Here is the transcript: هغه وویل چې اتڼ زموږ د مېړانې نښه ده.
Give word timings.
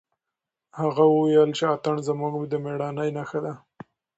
هغه 0.79 1.03
وویل 1.15 1.49
چې 1.57 1.63
اتڼ 1.73 1.95
زموږ 2.07 2.33
د 2.51 2.53
مېړانې 2.63 3.07
نښه 3.17 3.39
ده. 3.45 3.53